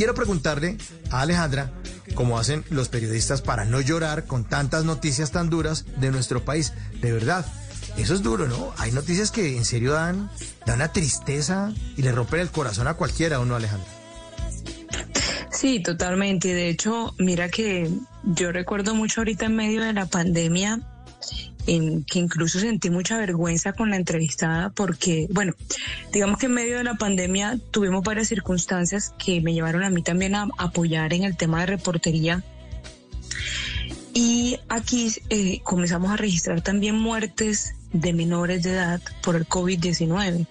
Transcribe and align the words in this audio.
quiero 0.00 0.14
preguntarle 0.14 0.78
a 1.10 1.20
Alejandra 1.20 1.70
cómo 2.14 2.38
hacen 2.38 2.64
los 2.70 2.88
periodistas 2.88 3.42
para 3.42 3.66
no 3.66 3.82
llorar 3.82 4.24
con 4.24 4.44
tantas 4.44 4.86
noticias 4.86 5.30
tan 5.30 5.50
duras 5.50 5.84
de 5.98 6.10
nuestro 6.10 6.42
país. 6.42 6.72
De 7.02 7.12
verdad, 7.12 7.44
eso 7.98 8.14
es 8.14 8.22
duro, 8.22 8.48
¿no? 8.48 8.72
Hay 8.78 8.92
noticias 8.92 9.30
que 9.30 9.58
en 9.58 9.66
serio 9.66 9.92
dan, 9.92 10.30
dan 10.64 10.76
una 10.76 10.90
tristeza 10.90 11.74
y 11.98 12.00
le 12.00 12.12
rompen 12.12 12.40
el 12.40 12.50
corazón 12.50 12.88
a 12.88 12.94
cualquiera, 12.94 13.40
¿o 13.40 13.44
no, 13.44 13.56
Alejandra? 13.56 13.90
Sí, 15.52 15.82
totalmente. 15.82 16.54
De 16.54 16.70
hecho, 16.70 17.14
mira 17.18 17.50
que 17.50 17.90
yo 18.24 18.52
recuerdo 18.52 18.94
mucho 18.94 19.20
ahorita 19.20 19.44
en 19.44 19.56
medio 19.56 19.82
de 19.82 19.92
la 19.92 20.06
pandemia 20.06 20.80
en 21.66 22.04
que 22.04 22.18
incluso 22.18 22.58
sentí 22.58 22.90
mucha 22.90 23.18
vergüenza 23.18 23.72
con 23.72 23.90
la 23.90 23.96
entrevistada 23.96 24.70
porque, 24.70 25.26
bueno, 25.30 25.54
digamos 26.12 26.38
que 26.38 26.46
en 26.46 26.52
medio 26.52 26.78
de 26.78 26.84
la 26.84 26.94
pandemia 26.94 27.58
tuvimos 27.70 28.02
varias 28.02 28.28
circunstancias 28.28 29.14
que 29.18 29.40
me 29.40 29.52
llevaron 29.52 29.82
a 29.82 29.90
mí 29.90 30.02
también 30.02 30.34
a 30.34 30.48
apoyar 30.58 31.12
en 31.12 31.24
el 31.24 31.36
tema 31.36 31.60
de 31.60 31.66
reportería. 31.66 32.42
Y 34.12 34.58
aquí 34.68 35.12
eh, 35.28 35.60
comenzamos 35.62 36.10
a 36.10 36.16
registrar 36.16 36.62
también 36.62 36.96
muertes 36.96 37.74
de 37.92 38.12
menores 38.12 38.62
de 38.62 38.72
edad 38.72 39.00
por 39.22 39.36
el 39.36 39.46
COVID-19. 39.46 40.46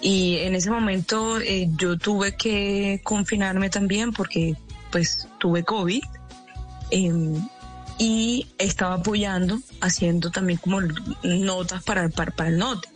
Y 0.00 0.38
en 0.38 0.54
ese 0.54 0.70
momento 0.70 1.40
eh, 1.40 1.68
yo 1.76 1.96
tuve 1.96 2.36
que 2.36 3.00
confinarme 3.04 3.70
también 3.70 4.12
porque 4.12 4.56
pues 4.90 5.28
tuve 5.38 5.64
COVID 5.64 6.02
em, 6.90 7.48
y 8.02 8.48
estaba 8.58 8.96
apoyando, 8.96 9.60
haciendo 9.80 10.32
también 10.32 10.58
como 10.58 10.80
notas 11.22 11.84
para, 11.84 12.08
para, 12.08 12.32
para 12.32 12.50
el 12.50 12.58
note. 12.58 12.88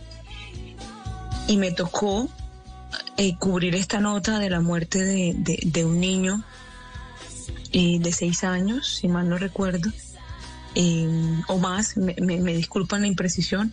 Y 1.46 1.58
me 1.58 1.70
tocó 1.70 2.28
eh, 3.16 3.36
cubrir 3.36 3.76
esta 3.76 4.00
nota 4.00 4.40
de 4.40 4.50
la 4.50 4.60
muerte 4.60 5.04
de, 5.04 5.60
de, 5.64 5.84
un 5.84 6.00
niño 6.00 6.42
eh, 7.70 7.98
de 8.00 8.12
seis 8.12 8.42
años, 8.42 8.96
si 8.96 9.06
mal 9.06 9.28
no 9.28 9.38
recuerdo, 9.38 9.92
em, 10.74 11.40
o 11.46 11.58
más, 11.58 11.96
me, 11.96 12.16
me, 12.20 12.40
me, 12.40 12.56
disculpan 12.56 13.02
la 13.02 13.06
imprecisión. 13.06 13.72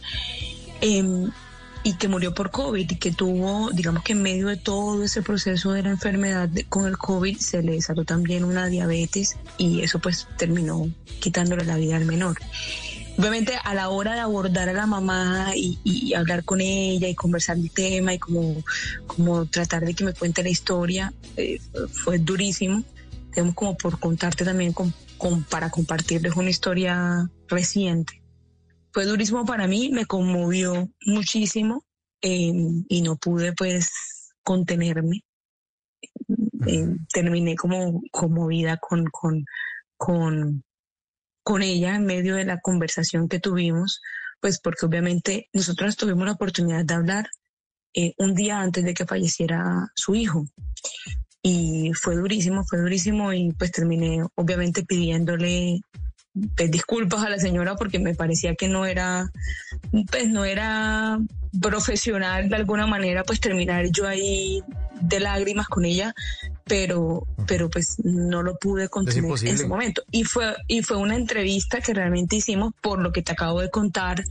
Y 1.83 1.95
que 1.95 2.07
murió 2.07 2.33
por 2.33 2.49
COVID 2.49 2.89
y 2.89 2.95
que 2.95 3.11
tuvo, 3.11 3.69
digamos 3.71 4.03
que 4.03 4.13
en 4.13 4.21
medio 4.21 4.47
de 4.47 4.57
todo 4.57 5.03
ese 5.03 5.21
proceso 5.21 5.73
de 5.73 5.83
la 5.83 5.89
enfermedad 5.89 6.49
con 6.69 6.85
el 6.85 6.97
COVID 6.97 7.37
se 7.37 7.61
le 7.61 7.73
desató 7.73 8.05
también 8.05 8.45
una 8.45 8.67
diabetes 8.67 9.35
y 9.57 9.81
eso 9.81 9.99
pues 9.99 10.27
terminó 10.37 10.89
quitándole 11.19 11.65
la 11.65 11.75
vida 11.75 11.97
al 11.97 12.05
menor. 12.05 12.37
Obviamente 13.17 13.53
a 13.63 13.75
la 13.75 13.89
hora 13.89 14.15
de 14.15 14.21
abordar 14.21 14.69
a 14.69 14.73
la 14.73 14.87
mamá 14.87 15.51
y, 15.55 16.13
hablar 16.15 16.43
con 16.43 16.61
ella 16.61 17.07
y 17.07 17.15
conversar 17.15 17.57
el 17.57 17.69
tema 17.69 18.13
y 18.13 18.19
como, 18.19 18.63
como 19.05 19.45
tratar 19.45 19.85
de 19.85 19.93
que 19.93 20.03
me 20.03 20.13
cuente 20.13 20.41
la 20.41 20.49
historia, 20.49 21.13
eh, 21.37 21.59
fue 21.91 22.17
durísimo. 22.17 22.83
Tenemos 23.33 23.55
como 23.55 23.77
por 23.77 23.99
contarte 23.99 24.45
también 24.45 24.73
con, 24.73 24.93
para 25.49 25.69
compartirles 25.69 26.35
una 26.35 26.49
historia 26.49 27.29
reciente 27.47 28.22
fue 28.93 29.05
durísimo 29.05 29.43
para 29.43 29.67
mí, 29.67 29.89
me 29.91 30.05
conmovió 30.05 30.89
muchísimo 31.05 31.83
em, 32.21 32.85
y 32.87 33.01
no 33.01 33.17
pude 33.17 33.53
pues 33.53 33.89
contenerme. 34.43 35.23
Em, 36.67 37.05
terminé 37.11 37.55
como 37.55 38.01
conmovida 38.11 38.77
con, 38.77 39.05
con, 39.11 39.43
con, 41.43 41.61
ella 41.61 41.95
en 41.95 42.05
medio 42.05 42.35
de 42.35 42.45
la 42.45 42.59
conversación 42.59 43.27
que 43.27 43.39
tuvimos, 43.39 44.01
pues 44.39 44.59
porque 44.61 44.85
obviamente 44.85 45.49
nosotros 45.53 45.97
tuvimos 45.97 46.25
la 46.25 46.33
oportunidad 46.33 46.85
de 46.85 46.93
hablar 46.93 47.27
eh, 47.95 48.13
un 48.17 48.35
día 48.35 48.61
antes 48.61 48.83
de 48.83 48.93
que 48.93 49.05
falleciera 49.05 49.89
su 49.95 50.15
hijo. 50.15 50.45
Y 51.41 51.91
fue 51.93 52.15
durísimo, 52.15 52.63
fue 52.63 52.79
durísimo 52.79 53.33
y 53.33 53.51
pues 53.53 53.71
terminé 53.71 54.23
obviamente 54.35 54.85
pidiéndole 54.85 55.81
pues, 56.55 56.71
disculpas 56.71 57.23
a 57.23 57.29
la 57.29 57.39
señora 57.39 57.75
porque 57.75 57.99
me 57.99 58.15
parecía 58.15 58.55
que 58.55 58.67
no 58.67 58.85
era, 58.85 59.31
pues 60.09 60.27
no 60.29 60.45
era 60.45 61.19
profesional 61.61 62.49
de 62.49 62.55
alguna 62.55 62.87
manera, 62.87 63.23
pues 63.23 63.39
terminar 63.39 63.85
yo 63.91 64.07
ahí 64.07 64.63
de 65.01 65.19
lágrimas 65.19 65.67
con 65.67 65.85
ella, 65.85 66.15
pero, 66.63 67.27
pero 67.45 67.69
pues 67.69 67.97
no 68.03 68.41
lo 68.41 68.57
pude 68.57 68.89
contener 68.89 69.25
en 69.25 69.47
ese 69.47 69.67
momento. 69.67 70.03
Y 70.11 70.23
fue, 70.23 70.55
y 70.67 70.81
fue 70.81 70.97
una 70.97 71.15
entrevista 71.15 71.81
que 71.81 71.93
realmente 71.93 72.37
hicimos 72.37 72.73
por 72.81 72.99
lo 72.99 73.11
que 73.11 73.21
te 73.21 73.33
acabo 73.33 73.61
de 73.61 73.69
contar, 73.69 74.23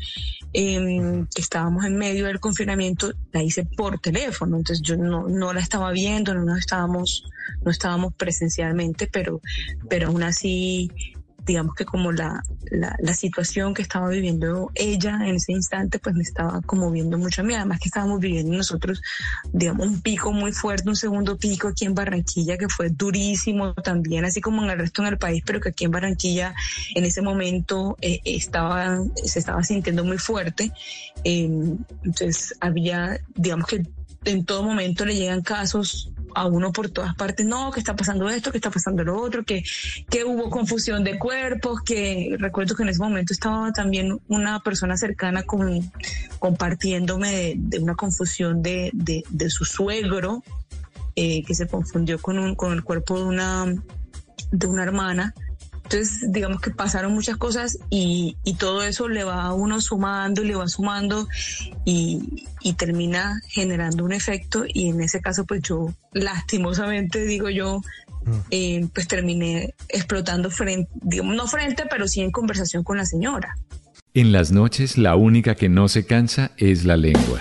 eh, 0.55 1.25
que 1.33 1.41
estábamos 1.41 1.85
en 1.85 1.97
medio 1.97 2.27
del 2.27 2.41
confinamiento, 2.41 3.13
la 3.33 3.43
hice 3.43 3.65
por 3.65 4.01
teléfono, 4.01 4.57
entonces 4.57 4.83
yo 4.83 4.97
no, 4.97 5.29
no 5.29 5.53
la 5.53 5.61
estaba 5.61 5.93
viendo, 5.93 6.35
no 6.35 6.57
estábamos, 6.57 7.25
no 7.65 7.71
estábamos 7.71 8.15
presencialmente, 8.15 9.07
pero, 9.07 9.41
pero 9.89 10.09
aún 10.09 10.23
así 10.23 10.91
digamos 11.45 11.75
que 11.75 11.85
como 11.85 12.13
la, 12.13 12.43
la, 12.71 13.15
situación 13.15 13.75
que 13.75 13.83
estaba 13.83 14.09
viviendo 14.09 14.71
ella 14.75 15.19
en 15.27 15.37
ese 15.37 15.53
instante, 15.53 15.99
pues 15.99 16.15
me 16.15 16.23
estaba 16.23 16.61
conmoviendo 16.63 17.19
mucho 17.19 17.43
a 17.43 17.45
mí. 17.45 17.55
Además 17.55 17.81
que 17.81 17.89
estábamos 17.89 18.21
viviendo 18.21 18.57
nosotros, 18.57 19.03
digamos, 19.53 19.87
un 19.87 20.01
pico 20.01 20.33
muy 20.33 20.53
fuerte, 20.53 20.89
un 20.89 20.97
segundo 20.97 21.37
pico 21.37 21.69
aquí 21.69 21.85
en 21.85 21.95
Barranquilla 21.95 22.57
que 22.57 22.69
fue 22.69 22.91
durísimo 22.91 23.75
también, 23.75 24.25
así 24.25 24.41
como 24.41 24.63
en 24.65 24.71
el 24.71 24.79
resto 24.79 25.03
del 25.03 25.19
país, 25.19 25.43
pero 25.45 25.61
que 25.61 25.71
aquí 25.71 25.85
en 25.85 25.91
Barranquilla 25.91 26.55
en 26.95 27.05
ese 27.05 27.23
momento 27.23 27.97
eh, 28.01 28.21
estaba, 28.25 29.01
se 29.25 29.39
estaba 29.39 29.63
sintiendo 29.63 30.05
muy 30.05 30.19
fuerte. 30.19 30.73
Eh, 31.25 31.51
entonces 32.05 32.55
había, 32.61 33.21
digamos 33.35 33.67
que 33.67 33.87
en 34.25 34.45
todo 34.45 34.63
momento 34.63 35.05
le 35.05 35.17
llegan 35.17 35.43
casos 35.43 36.13
a 36.35 36.47
uno 36.47 36.73
por 36.73 36.91
todas 36.91 37.15
partes, 37.15 37.47
no, 37.47 37.71
que 37.71 37.81
está 37.81 37.97
pasando 37.97 38.29
esto, 38.29 38.51
que 38.51 38.59
está 38.59 38.71
pasando 38.71 39.05
lo 39.05 39.21
otro, 39.21 39.45
que, 39.45 39.63
que 40.09 40.25
hubo 40.25 40.51
confusión 40.51 41.05
de 41.05 41.19
cuerpos, 41.19 41.83
que 41.83 42.37
recuerdo 42.39 42.75
que 42.75 42.83
en 42.83 42.89
ese 42.91 43.01
momento 43.01 43.33
estaba 43.33 43.73
también 43.73 44.19
una 44.29 44.61
persona 44.61 44.97
cercana 44.97 45.43
con, 45.43 45.93
compartiéndome 46.39 47.55
de, 47.57 47.79
una 47.79 47.95
confusión 47.95 48.63
de, 48.63 48.91
de, 48.93 49.51
su 49.51 49.65
suegro, 49.65 50.43
eh, 51.17 51.43
que 51.45 51.55
se 51.55 51.67
confundió 51.67 52.19
con, 52.19 52.39
un, 52.39 52.55
con 52.55 52.73
el 52.73 52.83
cuerpo 52.83 53.19
de 53.19 53.25
una, 53.25 53.75
de 54.51 54.67
una 54.67 54.83
hermana. 54.83 55.35
Entonces, 55.93 56.33
digamos 56.33 56.63
que 56.63 56.71
pasaron 56.71 57.13
muchas 57.13 57.37
cosas 57.37 57.79
y, 57.91 58.39
y, 58.45 58.55
todo 58.55 58.83
eso 58.83 59.09
le 59.09 59.25
va 59.25 59.43
a 59.43 59.53
uno 59.53 59.79
sumando, 59.83 60.43
le 60.43 60.55
va 60.55 60.67
sumando 60.67 61.29
y, 61.85 62.47
y, 62.63 62.73
termina 62.75 63.43
generando 63.49 64.03
un 64.03 64.13
efecto 64.13 64.65
y 64.67 64.89
en 64.89 65.03
ese 65.03 65.21
caso 65.21 65.45
pues 65.45 65.61
yo 65.61 65.93
lastimosamente 66.13 67.27
digo 67.27 67.51
yo 67.51 67.83
mm. 68.25 68.33
eh, 68.51 68.87
pues 68.95 69.07
terminé 69.07 69.75
explotando 69.91 70.51
frente, 70.51 70.91
digamos 70.95 71.37
no 71.37 71.47
frente, 71.47 71.85
pero 71.91 72.09
sí 72.09 72.23
en 72.23 72.31
conversación 72.31 72.85
con 72.85 72.97
la 72.97 73.05
señora. 73.05 73.55
En 74.15 74.33
las 74.33 74.51
noches 74.51 74.97
la 74.97 75.15
única 75.15 75.57
que 75.57 75.69
no 75.69 75.89
se 75.89 76.07
cansa 76.07 76.53
es 76.57 76.87
la 76.87 76.97
lengua. 76.97 77.41